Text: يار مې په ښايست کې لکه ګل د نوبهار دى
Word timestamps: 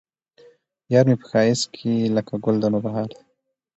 يار 0.93 1.05
مې 1.09 1.15
په 1.21 1.25
ښايست 1.31 1.65
کې 1.75 1.93
لکه 2.15 2.33
ګل 2.43 2.55
د 2.61 2.65
نوبهار 2.73 3.07
دى 3.13 3.19